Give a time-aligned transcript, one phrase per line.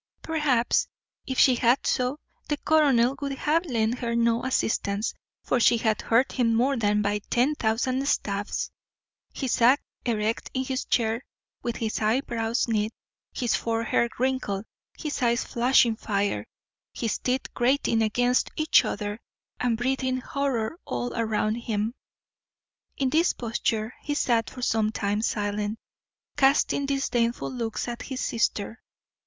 [0.23, 0.87] Perhaps,
[1.27, 2.19] if she had so,
[2.49, 7.03] the colonel would have lent her no assistance, for she had hurt him more than
[7.03, 8.71] by ten thousand stabs.
[9.31, 11.21] He sat erect in his chair,
[11.61, 12.91] with his eyebrows knit,
[13.31, 14.65] his forehead wrinkled,
[14.97, 16.47] his eyes flashing fire,
[16.95, 19.21] his teeth grating against each other,
[19.59, 21.93] and breathing horrour all round him.
[22.97, 25.77] In this posture he sat for some time silent,
[26.37, 28.81] casting disdainful looks at his sister.